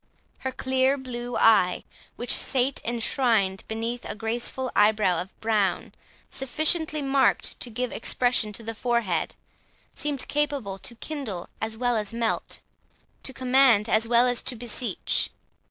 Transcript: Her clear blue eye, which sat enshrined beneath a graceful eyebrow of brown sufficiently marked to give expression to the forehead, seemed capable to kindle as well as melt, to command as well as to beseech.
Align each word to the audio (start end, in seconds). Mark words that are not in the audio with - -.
Her 0.39 0.51
clear 0.51 0.97
blue 0.97 1.37
eye, 1.37 1.83
which 2.15 2.33
sat 2.33 2.81
enshrined 2.83 3.63
beneath 3.67 4.03
a 4.03 4.15
graceful 4.15 4.71
eyebrow 4.75 5.21
of 5.21 5.39
brown 5.41 5.93
sufficiently 6.27 7.03
marked 7.03 7.59
to 7.59 7.69
give 7.69 7.91
expression 7.91 8.51
to 8.53 8.63
the 8.63 8.73
forehead, 8.73 9.35
seemed 9.93 10.27
capable 10.27 10.79
to 10.79 10.95
kindle 10.95 11.49
as 11.61 11.77
well 11.77 11.95
as 11.95 12.13
melt, 12.13 12.61
to 13.21 13.31
command 13.31 13.87
as 13.87 14.07
well 14.07 14.25
as 14.27 14.41
to 14.41 14.55
beseech. 14.55 15.29